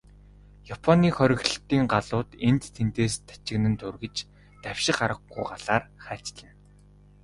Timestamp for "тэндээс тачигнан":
2.75-3.75